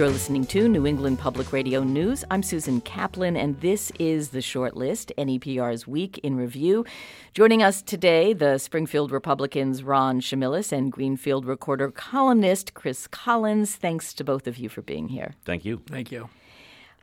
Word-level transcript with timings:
You're 0.00 0.08
listening 0.08 0.46
to 0.46 0.66
New 0.66 0.86
England 0.86 1.18
Public 1.18 1.52
Radio 1.52 1.84
News. 1.84 2.24
I'm 2.30 2.42
Susan 2.42 2.80
Kaplan, 2.80 3.36
and 3.36 3.60
this 3.60 3.92
is 3.98 4.30
the 4.30 4.40
short 4.40 4.74
list, 4.74 5.12
NEPR's 5.18 5.86
Week 5.86 6.16
in 6.22 6.36
Review. 6.36 6.86
Joining 7.34 7.62
us 7.62 7.82
today, 7.82 8.32
the 8.32 8.56
Springfield 8.56 9.12
Republicans' 9.12 9.82
Ron 9.82 10.22
Chimelis 10.22 10.72
and 10.72 10.90
Greenfield 10.90 11.44
Recorder 11.44 11.90
columnist 11.90 12.72
Chris 12.72 13.06
Collins. 13.08 13.76
Thanks 13.76 14.14
to 14.14 14.24
both 14.24 14.46
of 14.46 14.56
you 14.56 14.70
for 14.70 14.80
being 14.80 15.08
here. 15.08 15.34
Thank 15.44 15.66
you. 15.66 15.82
Thank 15.86 16.10
you. 16.10 16.30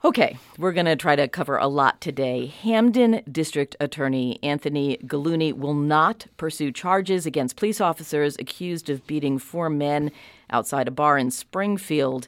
Okay, 0.04 0.40
we're 0.58 0.74
going 0.74 0.88
to 0.88 0.96
try 0.96 1.16
to 1.16 1.28
cover 1.28 1.58
a 1.58 1.68
lot 1.68 2.02
today. 2.02 2.48
Hampden 2.48 3.22
District 3.32 3.76
Attorney 3.80 4.40
Anthony 4.42 4.98
Gulluni 5.04 5.54
will 5.54 5.76
not 5.76 6.26
pursue 6.38 6.72
charges 6.72 7.28
against 7.28 7.58
police 7.58 7.80
officers 7.80 8.36
accused 8.40 8.90
of 8.90 9.06
beating 9.06 9.38
four 9.38 9.70
men 9.70 10.12
outside 10.50 10.88
a 10.88 10.92
bar 10.92 11.20
in 11.20 11.30
Springfield. 11.30 12.28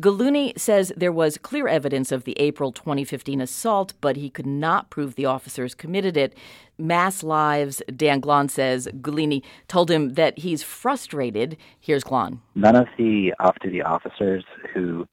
Gulluni 0.00 0.58
says 0.58 0.92
there 0.96 1.12
was 1.12 1.38
clear 1.38 1.68
evidence 1.68 2.10
of 2.10 2.24
the 2.24 2.36
April 2.40 2.72
2015 2.72 3.40
assault, 3.40 3.94
but 4.00 4.16
he 4.16 4.28
could 4.28 4.46
not 4.46 4.90
prove 4.90 5.14
the 5.14 5.26
officers 5.26 5.72
committed 5.72 6.16
it. 6.16 6.36
MassLive's, 6.80 7.80
Dan 7.94 8.18
Glaun 8.18 8.48
says 8.48 8.88
Gulluni 9.00 9.42
told 9.68 9.92
him 9.92 10.14
that 10.14 10.40
he's 10.40 10.64
frustrated. 10.64 11.56
Here's 11.78 12.02
Glaun. 12.02 12.40
None 12.56 12.74
of 12.74 12.88
the 12.98 13.34
off-duty 13.38 13.82
officers 13.82 14.44
who 14.72 15.06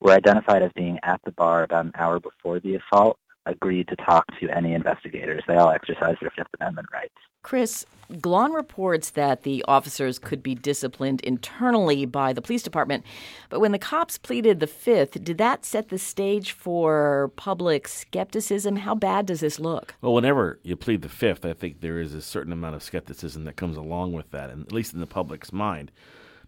were 0.00 0.10
identified 0.12 0.62
as 0.62 0.72
being 0.74 0.98
at 1.04 1.20
the 1.24 1.32
bar 1.32 1.62
about 1.62 1.86
an 1.86 1.92
hour 1.96 2.18
before 2.18 2.58
the 2.58 2.74
assault 2.74 3.18
agreed 3.46 3.88
to 3.88 3.96
talk 3.96 4.24
to 4.40 4.48
any 4.50 4.74
investigators. 4.74 5.42
They 5.46 5.56
all 5.56 5.70
exercised 5.70 6.18
their 6.20 6.30
Fifth 6.30 6.48
Amendment 6.60 6.88
rights. 6.92 7.14
Chris, 7.42 7.84
Glaun 8.20 8.52
reports 8.52 9.10
that 9.10 9.42
the 9.42 9.62
officers 9.68 10.18
could 10.18 10.42
be 10.42 10.54
disciplined 10.54 11.20
internally 11.20 12.06
by 12.06 12.32
the 12.32 12.40
police 12.40 12.62
department. 12.62 13.04
But 13.50 13.60
when 13.60 13.72
the 13.72 13.78
cops 13.78 14.16
pleaded 14.16 14.60
the 14.60 14.66
Fifth, 14.66 15.22
did 15.22 15.36
that 15.38 15.64
set 15.66 15.90
the 15.90 15.98
stage 15.98 16.52
for 16.52 17.30
public 17.36 17.86
skepticism? 17.86 18.76
How 18.76 18.94
bad 18.94 19.26
does 19.26 19.40
this 19.40 19.60
look? 19.60 19.94
Well, 20.00 20.14
whenever 20.14 20.58
you 20.62 20.74
plead 20.74 21.02
the 21.02 21.08
Fifth, 21.10 21.44
I 21.44 21.52
think 21.52 21.80
there 21.80 22.00
is 22.00 22.14
a 22.14 22.22
certain 22.22 22.52
amount 22.52 22.76
of 22.76 22.82
skepticism 22.82 23.44
that 23.44 23.56
comes 23.56 23.76
along 23.76 24.14
with 24.14 24.30
that, 24.30 24.48
and 24.48 24.64
at 24.64 24.72
least 24.72 24.94
in 24.94 25.00
the 25.00 25.06
public's 25.06 25.52
mind. 25.52 25.92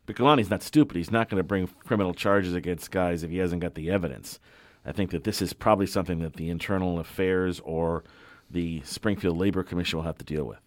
But 0.06 0.16
Gulluni's 0.16 0.50
not 0.50 0.62
stupid. 0.62 0.96
He's 0.96 1.10
not 1.10 1.28
going 1.28 1.40
to 1.40 1.44
bring 1.44 1.66
criminal 1.66 2.14
charges 2.14 2.54
against 2.54 2.90
guys 2.90 3.22
if 3.22 3.30
he 3.30 3.38
hasn't 3.38 3.60
got 3.60 3.74
the 3.74 3.90
evidence. 3.90 4.38
I 4.86 4.92
think 4.92 5.10
that 5.10 5.24
this 5.24 5.42
is 5.42 5.52
probably 5.52 5.86
something 5.86 6.20
that 6.20 6.34
the 6.34 6.48
Internal 6.48 7.00
Affairs 7.00 7.60
or 7.64 8.04
the 8.50 8.80
Springfield 8.84 9.36
Labor 9.36 9.64
Commission 9.64 9.98
will 9.98 10.04
have 10.04 10.18
to 10.18 10.24
deal 10.24 10.44
with. 10.44 10.58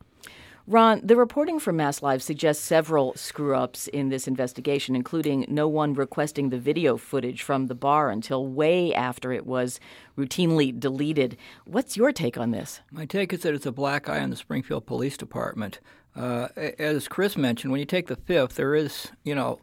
Ron, 0.67 1.01
the 1.03 1.15
reporting 1.15 1.57
from 1.57 1.77
MassLive 1.77 2.21
suggests 2.21 2.63
several 2.63 3.15
screw 3.15 3.55
ups 3.55 3.87
in 3.87 4.09
this 4.09 4.27
investigation, 4.27 4.95
including 4.95 5.45
no 5.47 5.67
one 5.67 5.95
requesting 5.95 6.49
the 6.49 6.59
video 6.59 6.95
footage 6.95 7.41
from 7.41 7.65
the 7.65 7.73
bar 7.73 8.11
until 8.11 8.45
way 8.45 8.93
after 8.93 9.31
it 9.31 9.47
was 9.47 9.79
routinely 10.15 10.77
deleted. 10.79 11.37
What's 11.65 11.97
your 11.97 12.11
take 12.11 12.37
on 12.37 12.51
this? 12.51 12.81
My 12.91 13.07
take 13.07 13.33
is 13.33 13.41
that 13.41 13.55
it's 13.55 13.65
a 13.65 13.71
black 13.71 14.07
eye 14.07 14.19
on 14.19 14.29
the 14.29 14.35
Springfield 14.35 14.85
Police 14.85 15.17
Department. 15.17 15.79
Uh, 16.15 16.49
as 16.77 17.07
Chris 17.07 17.35
mentioned, 17.35 17.71
when 17.71 17.79
you 17.79 17.85
take 17.85 18.07
the 18.07 18.15
fifth, 18.15 18.53
there 18.53 18.75
is, 18.75 19.07
you 19.23 19.33
know, 19.33 19.59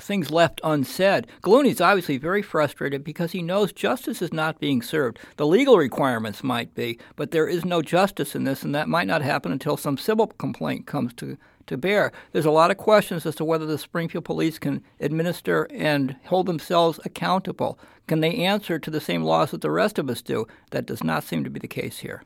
things 0.00 0.30
left 0.30 0.60
unsaid. 0.64 1.26
Gulluni's 1.42 1.80
obviously 1.80 2.18
very 2.18 2.42
frustrated 2.42 3.04
because 3.04 3.32
he 3.32 3.42
knows 3.42 3.72
justice 3.72 4.22
is 4.22 4.32
not 4.32 4.60
being 4.60 4.82
served. 4.82 5.18
The 5.36 5.46
legal 5.46 5.76
requirements 5.76 6.42
might 6.42 6.74
be, 6.74 6.98
but 7.16 7.30
there 7.30 7.48
is 7.48 7.64
no 7.64 7.82
justice 7.82 8.34
in 8.34 8.44
this, 8.44 8.62
and 8.62 8.74
that 8.74 8.88
might 8.88 9.06
not 9.06 9.22
happen 9.22 9.52
until 9.52 9.76
some 9.76 9.96
civil 9.96 10.26
complaint 10.26 10.86
comes 10.86 11.12
to, 11.14 11.36
to 11.66 11.76
bear. 11.76 12.12
There's 12.32 12.46
a 12.46 12.50
lot 12.50 12.70
of 12.70 12.76
questions 12.76 13.26
as 13.26 13.34
to 13.36 13.44
whether 13.44 13.66
the 13.66 13.78
Springfield 13.78 14.24
police 14.24 14.58
can 14.58 14.82
administer 15.00 15.68
and 15.70 16.16
hold 16.26 16.46
themselves 16.46 17.00
accountable. 17.04 17.78
Can 18.06 18.20
they 18.20 18.34
answer 18.34 18.78
to 18.78 18.90
the 18.90 19.00
same 19.00 19.22
laws 19.22 19.52
that 19.52 19.60
the 19.60 19.70
rest 19.70 19.98
of 19.98 20.10
us 20.10 20.22
do? 20.22 20.46
That 20.70 20.86
does 20.86 21.04
not 21.04 21.24
seem 21.24 21.44
to 21.44 21.50
be 21.50 21.60
the 21.60 21.68
case 21.68 21.98
here. 21.98 22.24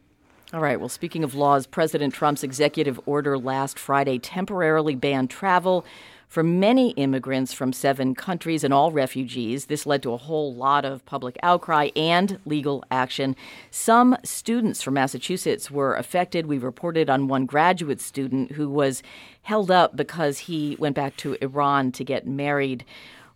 All 0.54 0.60
right. 0.60 0.78
Well, 0.78 0.88
speaking 0.88 1.24
of 1.24 1.34
laws, 1.34 1.66
President 1.66 2.14
Trump's 2.14 2.44
executive 2.44 3.00
order 3.06 3.36
last 3.36 3.76
Friday 3.76 4.20
temporarily 4.20 4.94
banned 4.94 5.28
travel 5.28 5.84
for 6.34 6.42
many 6.42 6.90
immigrants 6.94 7.52
from 7.52 7.72
seven 7.72 8.12
countries 8.12 8.64
and 8.64 8.74
all 8.74 8.90
refugees. 8.90 9.66
This 9.66 9.86
led 9.86 10.02
to 10.02 10.12
a 10.12 10.16
whole 10.16 10.52
lot 10.52 10.84
of 10.84 11.06
public 11.06 11.38
outcry 11.44 11.90
and 11.94 12.40
legal 12.44 12.82
action. 12.90 13.36
Some 13.70 14.16
students 14.24 14.82
from 14.82 14.94
Massachusetts 14.94 15.70
were 15.70 15.94
affected. 15.94 16.46
We 16.46 16.58
reported 16.58 17.08
on 17.08 17.28
one 17.28 17.46
graduate 17.46 18.00
student 18.00 18.50
who 18.50 18.68
was 18.68 19.00
held 19.42 19.70
up 19.70 19.94
because 19.94 20.38
he 20.38 20.74
went 20.80 20.96
back 20.96 21.16
to 21.18 21.36
Iran 21.40 21.92
to 21.92 22.02
get 22.02 22.26
married. 22.26 22.84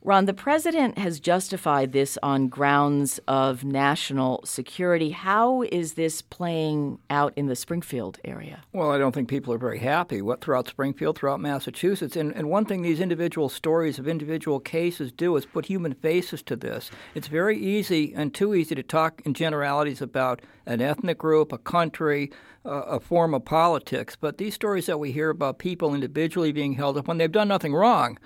Ron, 0.04 0.26
the 0.26 0.32
president 0.32 0.96
has 0.96 1.18
justified 1.18 1.90
this 1.90 2.16
on 2.22 2.46
grounds 2.46 3.18
of 3.26 3.64
national 3.64 4.40
security. 4.44 5.10
How 5.10 5.62
is 5.62 5.94
this 5.94 6.22
playing 6.22 7.00
out 7.10 7.32
in 7.34 7.46
the 7.46 7.56
Springfield 7.56 8.18
area? 8.24 8.62
Well, 8.72 8.92
I 8.92 8.98
don't 8.98 9.12
think 9.12 9.28
people 9.28 9.52
are 9.52 9.58
very 9.58 9.80
happy 9.80 10.22
what 10.22 10.40
throughout 10.40 10.68
Springfield, 10.68 11.18
throughout 11.18 11.40
Massachusetts. 11.40 12.14
And, 12.14 12.32
and 12.36 12.48
one 12.48 12.64
thing 12.64 12.82
these 12.82 13.00
individual 13.00 13.48
stories 13.48 13.98
of 13.98 14.06
individual 14.06 14.60
cases 14.60 15.10
do 15.10 15.36
is 15.36 15.44
put 15.44 15.66
human 15.66 15.94
faces 15.94 16.42
to 16.44 16.54
this. 16.54 16.92
It's 17.16 17.26
very 17.26 17.58
easy 17.58 18.14
and 18.14 18.32
too 18.32 18.54
easy 18.54 18.76
to 18.76 18.84
talk 18.84 19.20
in 19.24 19.34
generalities 19.34 20.00
about 20.00 20.40
an 20.64 20.80
ethnic 20.80 21.18
group, 21.18 21.52
a 21.52 21.58
country, 21.58 22.30
uh, 22.64 22.82
a 22.82 23.00
form 23.00 23.34
of 23.34 23.44
politics. 23.44 24.14
But 24.14 24.38
these 24.38 24.54
stories 24.54 24.86
that 24.86 24.98
we 24.98 25.10
hear 25.10 25.30
about 25.30 25.58
people 25.58 25.92
individually 25.92 26.52
being 26.52 26.74
held 26.74 26.96
up 26.96 27.08
when 27.08 27.18
they've 27.18 27.32
done 27.32 27.48
nothing 27.48 27.74
wrong 27.74 28.16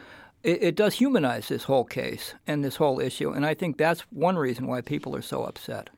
it, 0.42 0.62
it 0.62 0.76
does 0.76 0.94
humanize 0.94 1.48
this 1.48 1.64
whole 1.64 1.84
case 1.84 2.34
and 2.46 2.64
this 2.64 2.76
whole 2.76 3.00
issue. 3.00 3.30
And 3.30 3.46
I 3.46 3.54
think 3.54 3.78
that's 3.78 4.00
one 4.10 4.36
reason 4.36 4.66
why 4.66 4.80
people 4.80 5.14
are 5.16 5.22
so 5.22 5.44
upset. 5.44 5.90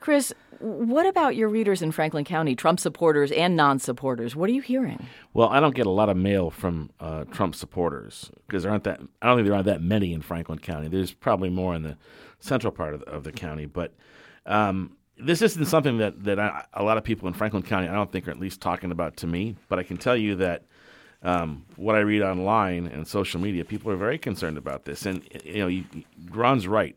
Chris, 0.00 0.34
what 0.60 1.06
about 1.06 1.34
your 1.34 1.48
readers 1.48 1.80
in 1.80 1.90
Franklin 1.90 2.24
County, 2.24 2.54
Trump 2.54 2.78
supporters 2.78 3.32
and 3.32 3.56
non 3.56 3.78
supporters? 3.78 4.36
What 4.36 4.50
are 4.50 4.52
you 4.52 4.60
hearing? 4.60 5.06
Well, 5.32 5.48
I 5.48 5.60
don't 5.60 5.74
get 5.74 5.86
a 5.86 5.90
lot 5.90 6.08
of 6.08 6.16
mail 6.16 6.50
from 6.50 6.90
uh, 7.00 7.24
Trump 7.24 7.54
supporters 7.54 8.30
because 8.46 8.62
there 8.62 8.72
aren't 8.72 8.84
that. 8.84 9.00
I 9.22 9.26
don't 9.26 9.38
think 9.38 9.48
there 9.48 9.56
are 9.56 9.62
that 9.62 9.80
many 9.80 10.12
in 10.12 10.20
Franklin 10.20 10.58
County. 10.58 10.88
There's 10.88 11.12
probably 11.12 11.48
more 11.48 11.74
in 11.74 11.82
the 11.82 11.96
central 12.38 12.70
part 12.70 12.94
of 12.94 13.00
the, 13.00 13.06
of 13.06 13.24
the 13.24 13.32
county, 13.32 13.64
but 13.64 13.94
um, 14.44 14.96
this 15.16 15.40
isn't 15.40 15.64
something 15.66 15.98
that 15.98 16.22
that 16.24 16.38
I, 16.38 16.64
a 16.74 16.82
lot 16.82 16.98
of 16.98 17.04
people 17.04 17.26
in 17.28 17.34
Franklin 17.34 17.62
County 17.62 17.88
I 17.88 17.94
don't 17.94 18.12
think 18.12 18.28
are 18.28 18.30
at 18.30 18.38
least 18.38 18.60
talking 18.60 18.90
about 18.90 19.16
to 19.18 19.26
me. 19.26 19.56
But 19.68 19.78
I 19.78 19.84
can 19.84 19.96
tell 19.96 20.16
you 20.16 20.36
that 20.36 20.64
um, 21.24 21.64
what 21.76 21.96
I 21.96 22.00
read 22.00 22.22
online 22.22 22.86
and 22.86 23.08
social 23.08 23.40
media, 23.40 23.64
people 23.64 23.90
are 23.90 23.96
very 23.96 24.18
concerned 24.18 24.58
about 24.58 24.84
this. 24.84 25.06
And 25.06 25.22
you 25.44 25.58
know, 25.58 25.66
you, 25.66 25.84
Ron's 26.30 26.68
right. 26.68 26.96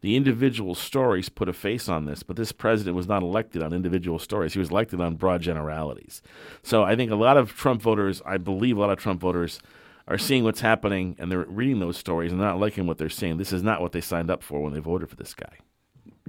The 0.00 0.16
individual 0.16 0.74
stories 0.74 1.30
put 1.30 1.48
a 1.48 1.54
face 1.54 1.88
on 1.88 2.04
this, 2.04 2.22
but 2.22 2.36
this 2.36 2.52
president 2.52 2.94
was 2.94 3.08
not 3.08 3.22
elected 3.22 3.62
on 3.62 3.72
individual 3.72 4.18
stories. 4.18 4.52
He 4.52 4.58
was 4.58 4.70
elected 4.70 5.00
on 5.00 5.16
broad 5.16 5.40
generalities. 5.40 6.20
So 6.62 6.82
I 6.82 6.94
think 6.94 7.10
a 7.10 7.16
lot 7.16 7.38
of 7.38 7.54
Trump 7.54 7.80
voters, 7.80 8.20
I 8.26 8.36
believe 8.36 8.76
a 8.76 8.80
lot 8.80 8.90
of 8.90 8.98
Trump 8.98 9.20
voters, 9.20 9.60
are 10.06 10.18
seeing 10.18 10.44
what's 10.44 10.60
happening 10.60 11.16
and 11.18 11.32
they're 11.32 11.46
reading 11.46 11.80
those 11.80 11.96
stories 11.96 12.32
and 12.32 12.40
not 12.40 12.60
liking 12.60 12.86
what 12.86 12.98
they're 12.98 13.08
seeing. 13.08 13.38
This 13.38 13.52
is 13.52 13.62
not 13.62 13.80
what 13.80 13.92
they 13.92 14.02
signed 14.02 14.30
up 14.30 14.42
for 14.42 14.60
when 14.62 14.74
they 14.74 14.80
voted 14.80 15.08
for 15.08 15.16
this 15.16 15.32
guy. 15.32 15.58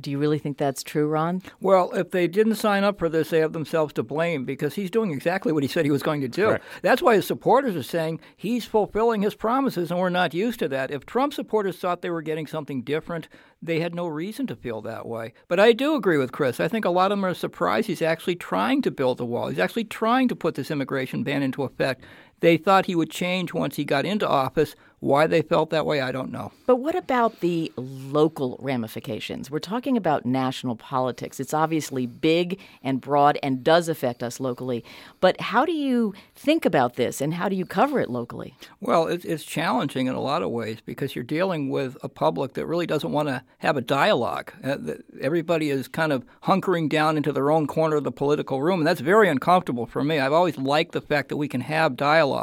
Do 0.01 0.11
you 0.11 0.17
really 0.17 0.39
think 0.39 0.57
that's 0.57 0.83
true, 0.83 1.07
Ron? 1.07 1.41
Well, 1.61 1.91
if 1.93 2.11
they 2.11 2.27
didn't 2.27 2.55
sign 2.55 2.83
up 2.83 2.99
for 2.99 3.07
this, 3.07 3.29
they 3.29 3.39
have 3.39 3.53
themselves 3.53 3.93
to 3.93 4.03
blame 4.03 4.43
because 4.43 4.75
he's 4.75 4.91
doing 4.91 5.11
exactly 5.11 5.53
what 5.53 5.63
he 5.63 5.69
said 5.69 5.85
he 5.85 5.91
was 5.91 6.03
going 6.03 6.19
to 6.19 6.27
do. 6.27 6.47
Correct. 6.47 6.65
That's 6.81 7.01
why 7.01 7.15
his 7.15 7.25
supporters 7.25 7.77
are 7.77 7.83
saying 7.83 8.19
he's 8.35 8.65
fulfilling 8.65 9.21
his 9.21 9.35
promises, 9.35 9.91
and 9.91 9.99
we're 9.99 10.09
not 10.09 10.33
used 10.33 10.59
to 10.59 10.67
that. 10.67 10.91
If 10.91 11.05
Trump 11.05 11.33
supporters 11.33 11.77
thought 11.77 12.01
they 12.01 12.09
were 12.09 12.21
getting 12.21 12.45
something 12.45 12.81
different, 12.81 13.29
they 13.61 13.79
had 13.79 13.95
no 13.95 14.05
reason 14.05 14.47
to 14.47 14.55
feel 14.55 14.81
that 14.81 15.05
way. 15.05 15.33
But 15.47 15.61
I 15.61 15.71
do 15.71 15.95
agree 15.95 16.17
with 16.17 16.33
Chris. 16.33 16.59
I 16.59 16.67
think 16.67 16.83
a 16.83 16.89
lot 16.89 17.13
of 17.13 17.17
them 17.17 17.25
are 17.25 17.33
surprised 17.33 17.87
he's 17.87 18.01
actually 18.01 18.35
trying 18.35 18.81
to 18.81 18.91
build 18.91 19.17
the 19.17 19.25
wall. 19.25 19.47
He's 19.47 19.59
actually 19.59 19.85
trying 19.85 20.27
to 20.27 20.35
put 20.35 20.55
this 20.55 20.71
immigration 20.71 21.23
ban 21.23 21.41
into 21.41 21.63
effect. 21.63 22.03
They 22.45 22.57
thought 22.57 22.85
he 22.85 22.93
would 22.93 23.09
change 23.09 23.55
once 23.55 23.75
he 23.75 23.83
got 23.83 24.05
into 24.05 24.29
office. 24.29 24.75
Why 24.99 25.27
they 25.27 25.41
felt 25.41 25.71
that 25.71 25.85
way, 25.85 26.01
I 26.01 26.11
don't 26.11 26.31
know. 26.31 26.51
But 26.65 26.77
what 26.77 26.95
about 26.95 27.41
the 27.41 27.71
local 27.75 28.57
ramifications? 28.59 29.51
We're 29.51 29.59
talking 29.59 29.97
about 29.97 30.25
national 30.25 30.75
politics. 30.75 31.39
It's 31.39 31.53
obviously 31.53 32.05
big 32.07 32.59
and 32.83 33.01
broad 33.01 33.37
and 33.43 33.63
does 33.63 33.89
affect 33.89 34.23
us 34.23 34.39
locally. 34.39 34.83
But 35.19 35.39
how 35.41 35.65
do 35.65 35.73
you 35.73 36.13
think 36.35 36.65
about 36.65 36.95
this 36.95 37.19
and 37.21 37.33
how 37.33 37.49
do 37.49 37.55
you 37.55 37.65
cover 37.65 37.99
it 37.99 38.09
locally? 38.09 38.55
Well, 38.79 39.07
it's 39.07 39.43
challenging 39.43 40.07
in 40.07 40.15
a 40.15 40.21
lot 40.21 40.41
of 40.41 40.49
ways 40.49 40.77
because 40.85 41.15
you're 41.15 41.23
dealing 41.23 41.69
with 41.69 41.97
a 42.01 42.09
public 42.09 42.53
that 42.53 42.65
really 42.65 42.87
doesn't 42.87 43.11
want 43.11 43.27
to 43.27 43.43
have 43.59 43.77
a 43.77 43.81
dialogue. 43.81 44.53
Uh, 44.63 44.77
everybody 45.19 45.69
is 45.69 45.87
kind 45.87 46.11
of 46.11 46.23
hunkering 46.43 46.89
down 46.89 47.17
into 47.17 47.31
their 47.31 47.51
own 47.51 47.67
corner 47.67 47.97
of 47.97 48.05
the 48.05 48.11
political 48.11 48.61
room, 48.61 48.79
and 48.79 48.87
that's 48.87 49.01
very 49.01 49.29
uncomfortable 49.29 49.85
for 49.85 50.03
me. 50.03 50.19
I've 50.19 50.33
always 50.33 50.57
liked 50.57 50.93
the 50.93 51.01
fact 51.01 51.29
that 51.29 51.37
we 51.37 51.47
can 51.47 51.61
have 51.61 51.95
dialogue. 51.95 52.34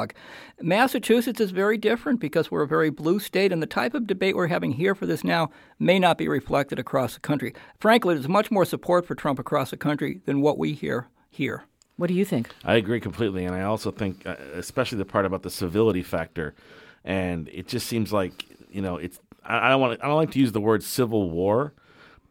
Massachusetts 0.60 1.40
is 1.40 1.50
very 1.50 1.76
different 1.78 2.20
because 2.20 2.50
we're 2.50 2.62
a 2.62 2.68
very 2.68 2.90
blue 2.90 3.18
state, 3.18 3.52
and 3.52 3.62
the 3.62 3.66
type 3.66 3.94
of 3.94 4.06
debate 4.06 4.36
we're 4.36 4.46
having 4.46 4.72
here 4.72 4.94
for 4.94 5.06
this 5.06 5.24
now 5.24 5.50
may 5.78 5.98
not 5.98 6.18
be 6.18 6.28
reflected 6.28 6.78
across 6.78 7.14
the 7.14 7.20
country. 7.20 7.54
Frankly, 7.78 8.14
there's 8.14 8.28
much 8.28 8.50
more 8.50 8.64
support 8.64 9.06
for 9.06 9.14
Trump 9.14 9.38
across 9.38 9.70
the 9.70 9.76
country 9.76 10.20
than 10.26 10.40
what 10.40 10.58
we 10.58 10.72
hear 10.72 11.08
here. 11.30 11.64
What 11.96 12.08
do 12.08 12.14
you 12.14 12.24
think? 12.24 12.48
I 12.64 12.74
agree 12.76 13.00
completely, 13.00 13.44
and 13.44 13.54
I 13.54 13.62
also 13.62 13.90
think, 13.90 14.26
uh, 14.26 14.36
especially 14.54 14.98
the 14.98 15.04
part 15.04 15.26
about 15.26 15.42
the 15.42 15.50
civility 15.50 16.02
factor, 16.02 16.54
and 17.04 17.48
it 17.52 17.68
just 17.68 17.86
seems 17.86 18.12
like 18.12 18.46
you 18.70 18.82
know 18.82 18.96
it's 18.96 19.20
I, 19.44 19.66
I 19.66 19.68
don't 19.70 19.80
want 19.80 20.00
I 20.02 20.06
don't 20.06 20.16
like 20.16 20.30
to 20.32 20.38
use 20.38 20.52
the 20.52 20.60
word 20.60 20.82
civil 20.82 21.30
war, 21.30 21.74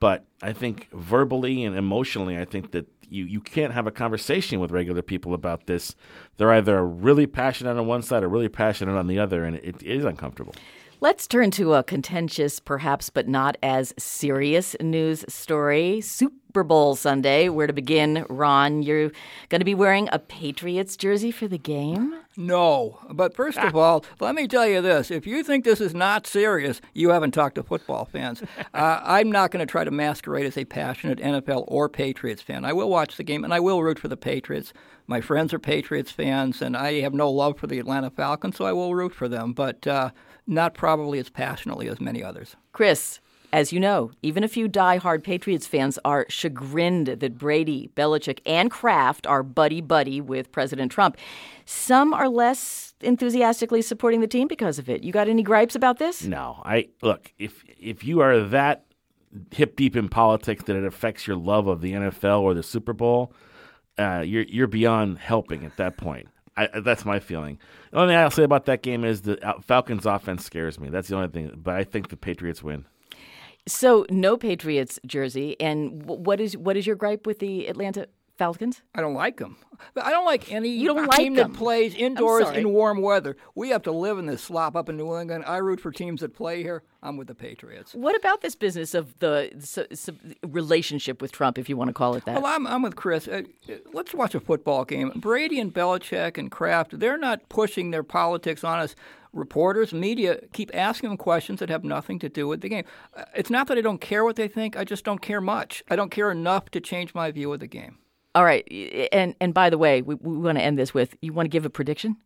but 0.02 0.26
I 0.42 0.52
think 0.52 0.90
verbally 0.92 1.64
and 1.64 1.78
emotionally, 1.78 2.36
I 2.38 2.44
think 2.44 2.72
that 2.72 2.88
you, 3.08 3.24
you 3.26 3.40
can't 3.40 3.72
have 3.72 3.86
a 3.86 3.92
conversation 3.92 4.60
with 4.60 4.72
regular 4.72 5.04
people 5.04 5.36
about 5.36 5.68
this. 5.68 5.96
They're 6.38 6.52
either 6.52 6.84
really 6.84 7.28
passionate 7.28 7.78
on 7.78 7.86
one 7.86 8.02
side 8.02 8.24
or 8.24 8.28
really 8.28 8.50
passionate 8.50 8.98
on 8.98 9.06
the 9.06 9.20
other, 9.20 9.46
and 9.46 9.56
it, 9.58 9.64
it 9.64 9.84
is 9.84 10.04
uncomfortable. 10.04 10.56
Let's 11.02 11.28
turn 11.28 11.52
to 11.52 11.76
a 11.76 11.84
contentious, 11.84 12.60
perhaps, 12.60 13.12
but 13.12 13.28
not 13.28 13.58
as 13.62 13.94
serious 13.98 14.76
news 14.80 15.24
story. 15.30 16.02
Super 16.02 16.36
Bowl 16.52 16.96
Sunday. 16.96 17.50
Where 17.50 17.68
to 17.68 17.74
begin, 17.74 18.26
Ron? 18.30 18.84
You're 18.84 19.12
going 19.50 19.60
to 19.60 19.66
be 19.66 19.74
wearing 19.74 20.10
a 20.12 20.20
Patriots 20.20 20.98
jersey 20.98 21.32
for 21.32 21.48
the 21.48 21.58
game? 21.58 22.14
No. 22.36 23.00
But 23.10 23.34
first 23.34 23.58
of 23.58 23.76
all, 23.76 24.06
let 24.20 24.36
me 24.36 24.48
tell 24.48 24.68
you 24.68 24.82
this. 24.82 25.10
If 25.10 25.26
you 25.26 25.44
think 25.44 25.64
this 25.64 25.82
is 25.82 25.96
not 25.96 26.28
serious, 26.28 26.82
you 26.94 27.10
haven't 27.10 27.32
talked 27.32 27.56
to 27.56 27.64
football 27.64 28.06
fans. 28.06 28.44
uh, 28.74 29.02
I'm 29.04 29.32
not 29.32 29.52
going 29.52 29.66
to 29.66 29.72
try 29.72 29.84
to 29.84 29.92
masquerade 29.92 30.46
as 30.46 30.58
a 30.58 30.66
passionate 30.66 31.20
NFL 31.20 31.64
or 31.68 31.90
Patriots 31.90 32.42
fan. 32.42 32.66
I 32.66 32.74
will 32.74 32.90
watch 32.90 33.18
the 33.18 33.24
game 33.24 33.44
and 33.44 33.54
I 33.54 33.60
will 33.60 33.82
root 33.82 33.98
for 33.98 34.10
the 34.10 34.18
Patriots. 34.18 34.74
My 35.08 35.22
friends 35.22 35.54
are 35.54 35.60
Patriots 35.60 36.12
fans, 36.12 36.62
and 36.62 36.78
I 36.78 37.02
have 37.02 37.14
no 37.14 37.30
love 37.30 37.58
for 37.58 37.68
the 37.68 37.80
Atlanta 37.80 38.10
Falcons, 38.10 38.56
so 38.56 38.66
I 38.66 38.72
will 38.72 38.96
root 38.96 39.14
for 39.14 39.28
them. 39.28 39.52
But, 39.52 39.86
uh, 39.86 40.12
not 40.48 40.74
probably 40.74 41.20
as 41.20 41.30
passionately 41.30 41.88
as 41.88 42.00
many 42.00 42.24
others. 42.24 42.56
Chris, 42.72 43.20
as 43.54 43.74
you 43.74 43.80
know, 43.80 44.12
even 44.22 44.44
a 44.44 44.48
few 44.48 44.68
die-hard 44.68 45.24
Patriots 45.24 45.68
fans 45.68 46.00
are 46.06 46.26
chagrined 46.30 47.08
that 47.08 47.38
Brady, 47.38 47.90
Belichick, 47.96 48.40
and 48.46 48.72
Kraft 48.72 49.28
are 49.28 49.44
buddy 49.44 49.82
buddy 49.82 50.22
with 50.22 50.52
President 50.52 50.92
Trump. 50.92 51.18
Some 51.66 52.14
are 52.14 52.30
less 52.30 52.94
enthusiastically 53.02 53.82
supporting 53.82 54.22
the 54.22 54.28
team 54.28 54.48
because 54.48 54.80
of 54.80 54.90
it. 54.90 55.04
You 55.04 55.12
got 55.12 55.28
any 55.28 55.44
gripes 55.44 55.76
about 55.76 56.00
this? 56.00 56.24
No. 56.24 56.62
I 56.64 56.90
look 57.02 57.34
if 57.38 57.64
if 57.80 58.04
you 58.04 58.22
are 58.22 58.40
that 58.40 58.86
hip 59.52 59.76
deep 59.76 59.96
in 59.96 60.10
politics 60.10 60.64
that 60.66 60.76
it 60.76 60.84
affects 60.84 61.28
your 61.28 61.38
love 61.38 61.68
of 61.68 61.82
the 61.82 61.94
NFL 61.94 62.42
or 62.42 62.54
the 62.54 62.64
Super 62.64 62.94
Bowl, 62.94 63.34
uh, 63.98 64.24
you're 64.26 64.44
you're 64.44 64.68
beyond 64.68 65.20
helping 65.20 65.66
at 65.66 65.78
that 65.78 65.98
point. 65.98 66.28
I, 66.58 66.68
that's 66.82 67.06
my 67.06 67.20
feeling. 67.20 67.60
The 67.92 68.00
only 68.00 68.14
thing 68.14 68.18
I'll 68.18 68.30
say 68.30 68.44
about 68.44 68.66
that 68.66 68.84
game 68.84 69.06
is 69.06 69.22
the 69.22 69.56
Falcons' 69.62 70.06
offense 70.06 70.46
scares 70.46 70.80
me. 70.80 70.90
That's 70.90 71.08
the 71.08 71.16
only 71.16 71.30
thing. 71.30 71.52
But 71.56 71.76
I 71.76 71.84
think 71.84 72.10
the 72.10 72.18
Patriots 72.18 72.62
win. 72.62 72.86
So 73.68 74.06
no 74.10 74.38
Patriots 74.38 75.00
jersey. 75.06 75.60
And 75.60 76.04
what 76.06 76.40
is 76.40 76.58
what 76.58 76.78
is 76.78 76.88
your 76.88 76.96
gripe 76.96 77.28
with 77.28 77.40
the 77.40 77.68
Atlanta 77.68 78.08
Falcons? 78.42 78.82
I 78.96 79.02
don't 79.02 79.14
like 79.14 79.38
them. 79.38 79.56
I 79.96 80.10
don't 80.10 80.26
like 80.26 80.52
any 80.52 80.70
you 80.70 80.88
don't 80.88 81.08
team 81.12 81.36
like 81.36 81.52
that 81.52 81.56
plays 81.56 81.94
indoors 81.94 82.50
in 82.50 82.74
warm 82.74 83.04
weather. 83.04 83.38
We 83.54 83.70
have 83.70 83.84
to 83.84 83.92
live 83.92 84.18
in 84.18 84.26
this 84.26 84.42
slop 84.42 84.76
up 84.76 84.90
in 84.90 84.98
New 84.98 85.16
England. 85.16 85.44
I 85.46 85.58
root 85.58 85.80
for 85.80 85.92
teams 85.92 86.22
that 86.22 86.34
play 86.34 86.64
here. 86.64 86.82
I'm 87.04 87.18
with 87.18 87.28
the 87.28 87.36
Patriots. 87.36 87.94
What 87.94 88.16
about 88.16 88.42
this 88.42 88.56
business 88.56 88.96
of 88.96 89.20
the 89.20 89.52
so, 89.60 89.86
so 89.94 90.14
relationship 90.42 91.22
with 91.22 91.32
Trump, 91.32 91.60
if 91.60 91.70
you 91.70 91.78
want 91.78 91.90
to 91.90 91.94
call 91.94 92.16
it 92.16 92.26
that? 92.26 92.42
Well, 92.42 92.52
I'm, 92.52 92.66
I'm 92.66 92.82
with 92.82 92.96
Chris. 92.96 93.28
Uh, 93.28 93.44
let's 93.94 94.12
watch 94.16 94.34
a 94.34 94.40
football 94.40 94.86
game. 94.86 95.12
Brady 95.18 95.60
and 95.60 95.72
Belichick 95.72 96.40
and 96.40 96.50
Kraft, 96.50 96.98
they're 97.00 97.20
not 97.20 97.48
pushing 97.48 97.92
their 97.92 98.04
politics 98.04 98.64
on 98.64 98.80
us 98.80 98.96
reporters, 99.34 99.94
media 99.94 100.40
keep 100.52 100.72
asking 100.74 101.10
them 101.10 101.18
questions 101.18 101.60
that 101.60 101.70
have 101.70 101.84
nothing 101.84 102.20
to 102.20 102.28
do 102.30 102.48
with 102.48 102.62
the 102.62 102.70
game. 102.70 102.86
Uh, 103.16 103.24
it's 103.36 103.50
not 103.50 103.68
that 103.68 103.78
I 103.78 103.82
don't 103.82 104.02
care 104.02 104.24
what 104.24 104.36
they 104.36 104.48
think, 104.48 104.76
I 104.76 104.84
just 104.84 105.06
don't 105.06 105.22
care 105.22 105.42
much. 105.42 105.84
I 105.90 105.96
don't 105.96 106.12
care 106.12 106.32
enough 106.32 106.70
to 106.72 106.82
change 106.82 107.14
my 107.14 107.32
view 107.32 107.54
of 107.54 107.60
the 107.60 107.68
game. 107.68 108.00
All 108.34 108.46
right, 108.46 108.66
and 109.12 109.36
and 109.42 109.54
by 109.54 109.70
the 109.70 109.78
way, 109.78 110.02
we, 110.02 110.16
we 110.16 110.38
want 110.38 110.58
to 110.58 110.64
end 110.64 110.80
this 110.80 110.94
with 110.94 111.16
you 111.22 111.34
want 111.34 111.46
to 111.46 111.50
give 111.50 111.66
a 111.66 111.70
prediction? 111.70 112.18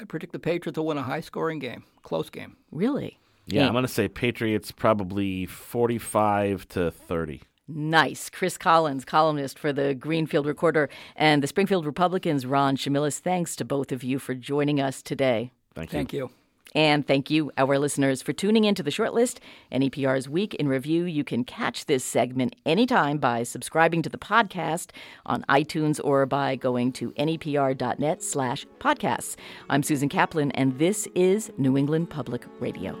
I 0.00 0.04
predict 0.04 0.32
the 0.32 0.38
Patriots 0.38 0.76
will 0.76 0.86
win 0.86 0.98
a 0.98 1.02
high 1.02 1.20
scoring 1.20 1.58
game, 1.58 1.84
close 2.02 2.28
game. 2.30 2.56
Really? 2.70 3.18
Yeah, 3.46 3.62
yeah. 3.62 3.66
I'm 3.68 3.72
going 3.72 3.82
to 3.82 3.88
say 3.88 4.08
Patriots 4.08 4.72
probably 4.72 5.46
45 5.46 6.68
to 6.70 6.90
30. 6.90 7.42
Nice. 7.68 8.30
Chris 8.30 8.58
Collins, 8.58 9.04
columnist 9.04 9.58
for 9.58 9.72
the 9.72 9.94
Greenfield 9.94 10.46
Recorder 10.46 10.88
and 11.16 11.42
the 11.42 11.46
Springfield 11.46 11.86
Republicans, 11.86 12.46
Ron 12.46 12.76
Chimelis. 12.76 13.18
Thanks 13.18 13.56
to 13.56 13.64
both 13.64 13.90
of 13.90 14.04
you 14.04 14.18
for 14.18 14.34
joining 14.34 14.80
us 14.80 15.02
today. 15.02 15.52
Thank 15.74 15.92
you. 15.92 15.96
Thank 15.98 16.12
you. 16.12 16.30
And 16.74 17.06
thank 17.06 17.30
you, 17.30 17.50
our 17.56 17.78
listeners, 17.78 18.20
for 18.20 18.32
tuning 18.32 18.64
in 18.64 18.74
to 18.74 18.82
the 18.82 18.90
shortlist. 18.90 19.38
NEPR's 19.72 20.28
Week 20.28 20.54
in 20.54 20.68
Review. 20.68 21.04
You 21.04 21.24
can 21.24 21.44
catch 21.44 21.86
this 21.86 22.04
segment 22.04 22.54
anytime 22.66 23.18
by 23.18 23.44
subscribing 23.44 24.02
to 24.02 24.10
the 24.10 24.18
podcast 24.18 24.90
on 25.24 25.44
iTunes 25.48 26.00
or 26.04 26.26
by 26.26 26.56
going 26.56 26.92
to 26.92 27.12
nepr.net 27.12 28.22
slash 28.22 28.66
podcasts. 28.78 29.36
I'm 29.70 29.82
Susan 29.82 30.08
Kaplan, 30.08 30.50
and 30.52 30.78
this 30.78 31.08
is 31.14 31.50
New 31.56 31.76
England 31.78 32.10
Public 32.10 32.44
Radio. 32.60 32.96